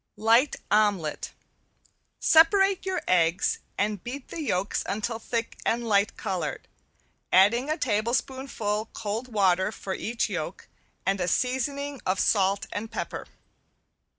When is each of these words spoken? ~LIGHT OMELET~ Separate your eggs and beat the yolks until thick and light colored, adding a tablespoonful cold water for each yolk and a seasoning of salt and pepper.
~LIGHT 0.17 0.55
OMELET~ 0.71 1.29
Separate 2.19 2.87
your 2.87 3.03
eggs 3.07 3.59
and 3.77 4.03
beat 4.03 4.29
the 4.29 4.41
yolks 4.41 4.81
until 4.87 5.19
thick 5.19 5.59
and 5.63 5.87
light 5.87 6.17
colored, 6.17 6.67
adding 7.31 7.69
a 7.69 7.77
tablespoonful 7.77 8.89
cold 8.93 9.27
water 9.31 9.71
for 9.71 9.93
each 9.93 10.27
yolk 10.27 10.67
and 11.05 11.21
a 11.21 11.27
seasoning 11.27 12.01
of 12.03 12.19
salt 12.19 12.65
and 12.73 12.89
pepper. 12.91 13.27